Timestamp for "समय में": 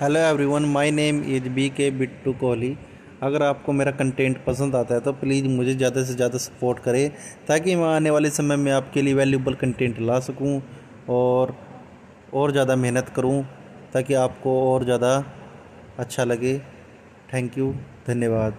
8.30-8.70